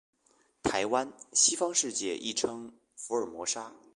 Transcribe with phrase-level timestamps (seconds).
[0.63, 3.71] 台湾，西方世界亦称福尔摩沙。